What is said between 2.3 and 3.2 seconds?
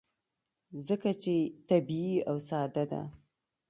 ساده ده.